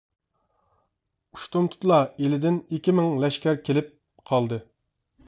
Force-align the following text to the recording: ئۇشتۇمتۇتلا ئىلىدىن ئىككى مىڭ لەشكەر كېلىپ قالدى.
ئۇشتۇمتۇتلا 1.35 1.99
ئىلىدىن 2.21 2.57
ئىككى 2.71 2.95
مىڭ 3.01 3.13
لەشكەر 3.25 3.61
كېلىپ 3.69 3.93
قالدى. 4.33 4.59